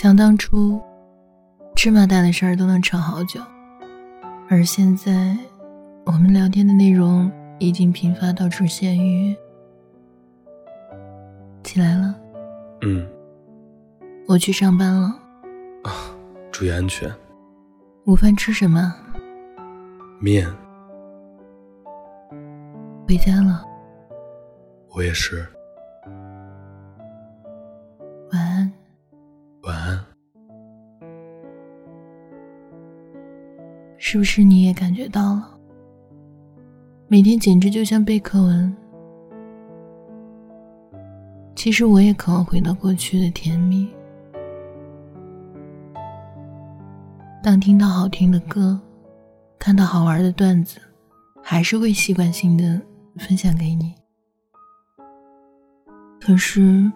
[0.00, 0.80] 想当初，
[1.76, 3.38] 芝麻大的事儿都能吵好久，
[4.48, 5.36] 而现在，
[6.06, 9.36] 我们聊天的内容已经频发到出现于
[11.62, 12.18] 起来了。
[12.80, 13.06] 嗯，
[14.26, 15.08] 我去上班了。
[15.84, 15.92] 啊，
[16.50, 17.06] 注意安全。
[18.06, 18.94] 午饭吃什么？
[20.18, 20.50] 面。
[23.06, 23.62] 回家了。
[24.94, 25.46] 我也是。
[34.12, 35.56] 是不是你也感觉到了？
[37.06, 38.76] 每天简直就像背课文。
[41.54, 43.88] 其实我也渴望回到过去的甜蜜。
[47.40, 48.80] 当听到好听的歌，
[49.60, 50.80] 看到好玩的段子，
[51.40, 52.82] 还是会习惯性的。
[53.16, 53.94] 分享给你，
[56.20, 56.90] 可是，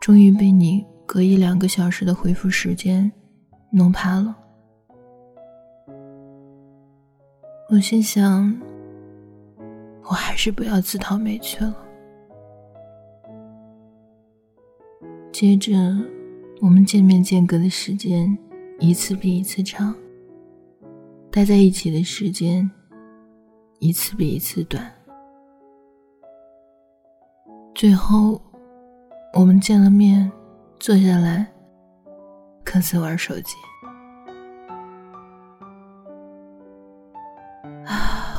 [0.00, 3.12] 终于被你隔一两个小时的回复时间
[3.70, 4.34] 弄怕了。
[7.74, 8.56] 我心想，
[10.04, 11.74] 我还是不要自讨没趣了。
[15.32, 15.72] 接着，
[16.60, 18.38] 我们见面间隔的时间
[18.78, 19.92] 一次比一次长，
[21.32, 22.70] 待在一起的时间。
[23.80, 24.88] 一次比一次短，
[27.74, 28.40] 最后
[29.34, 30.30] 我们见了面，
[30.78, 31.44] 坐下来
[32.64, 33.56] 各自玩手机。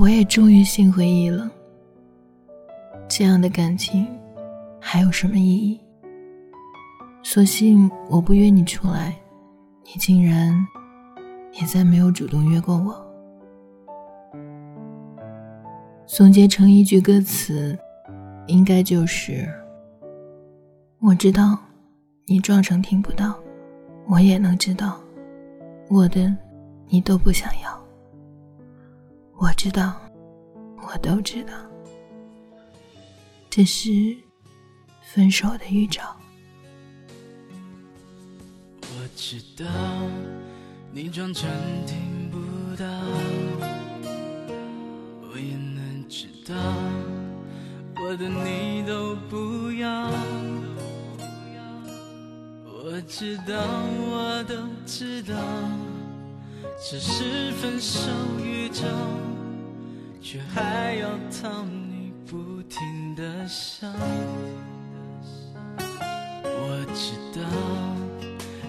[0.00, 1.50] 我也终于心灰意冷。
[3.06, 4.08] 这样的感情
[4.80, 5.78] 还有什么意义？
[7.22, 9.14] 索性我不约你出来，
[9.84, 10.54] 你竟然
[11.52, 13.06] 也再没有主动约过我。
[16.06, 17.78] 总结成一句歌词，
[18.46, 19.46] 应该就是：
[21.00, 21.58] 我知道
[22.24, 23.38] 你装成听不到，
[24.08, 24.98] 我也能知道，
[25.90, 26.34] 我的
[26.88, 27.79] 你都不想要。
[29.40, 29.98] 我知道，
[30.82, 31.54] 我都知道，
[33.48, 33.90] 这是
[35.00, 36.14] 分手的预兆。
[38.82, 39.64] 我知道
[40.92, 41.48] 你装成
[41.86, 42.36] 听不
[42.76, 42.84] 到。
[45.22, 46.54] 我也能知道，
[47.96, 50.10] 我的你都不要，
[52.66, 53.54] 我知道，
[54.10, 55.34] 我都知道，
[56.78, 58.00] 这是分手
[58.44, 58.84] 预兆，
[60.22, 63.88] 却还要讨你不停的笑。
[66.44, 67.40] 我知道，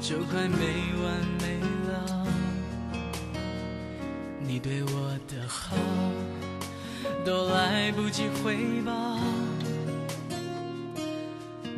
[0.00, 0.58] 就快没
[1.02, 1.04] 完
[1.40, 2.26] 没了，
[4.40, 5.76] 你对我的好。
[7.24, 9.18] 都来不及回报，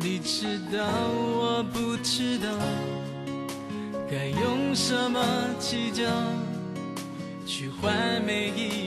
[0.00, 2.48] 你知道我不知道，
[4.10, 5.22] 该用什么
[5.58, 6.02] 计较，
[7.46, 8.83] 去换每一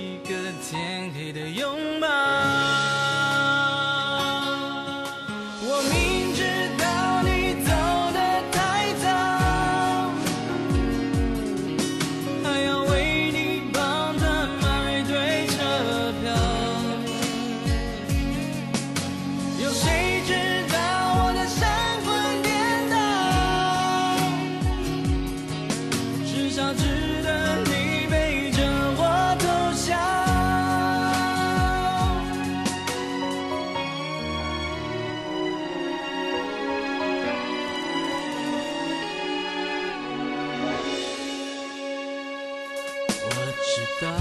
[43.47, 44.11] 我知道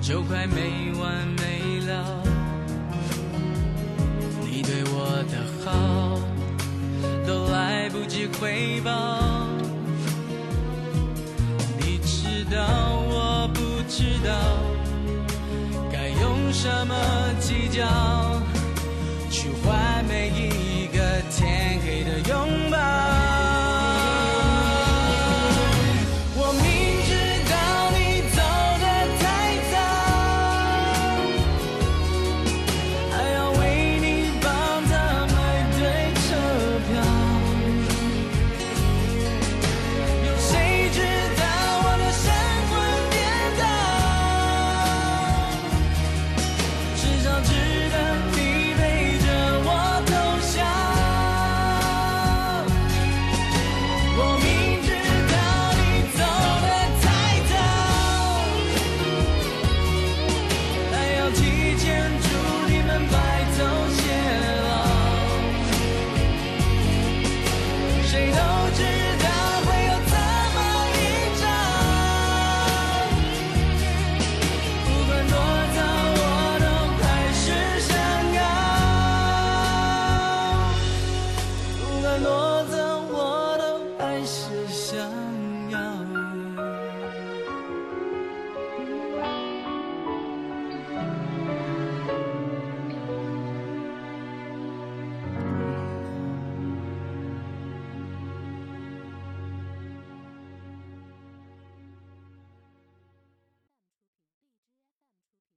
[0.00, 2.22] 就快没完没了，
[4.44, 5.34] 你对我的
[5.64, 6.20] 好
[7.26, 9.18] 都来不及回报。
[11.80, 12.64] 你知道
[13.08, 14.30] 我不知道
[15.90, 16.94] 该用什么
[17.40, 18.40] 计较
[19.32, 19.74] 去换